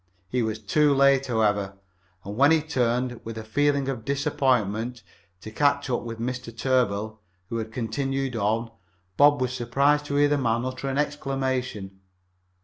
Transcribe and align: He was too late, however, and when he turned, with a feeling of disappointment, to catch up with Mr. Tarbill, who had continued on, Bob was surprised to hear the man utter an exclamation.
He 0.29 0.41
was 0.41 0.57
too 0.57 0.95
late, 0.95 1.27
however, 1.27 1.75
and 2.25 2.35
when 2.35 2.49
he 2.49 2.59
turned, 2.63 3.19
with 3.23 3.37
a 3.37 3.43
feeling 3.43 3.87
of 3.87 4.03
disappointment, 4.03 5.03
to 5.41 5.51
catch 5.51 5.91
up 5.91 6.01
with 6.01 6.17
Mr. 6.19 6.45
Tarbill, 6.51 7.19
who 7.49 7.57
had 7.57 7.71
continued 7.71 8.35
on, 8.35 8.71
Bob 9.15 9.39
was 9.39 9.53
surprised 9.53 10.05
to 10.05 10.15
hear 10.15 10.27
the 10.27 10.39
man 10.39 10.65
utter 10.65 10.89
an 10.89 10.97
exclamation. 10.97 11.99